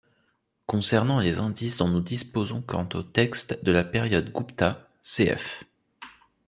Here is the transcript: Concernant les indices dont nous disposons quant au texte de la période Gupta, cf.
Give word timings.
Concernant 0.65 1.19
les 1.19 1.37
indices 1.37 1.77
dont 1.77 1.87
nous 1.87 1.99
disposons 2.01 2.63
quant 2.63 2.89
au 2.95 3.03
texte 3.03 3.63
de 3.63 3.71
la 3.71 3.83
période 3.83 4.33
Gupta, 4.33 4.87
cf. 5.03 5.63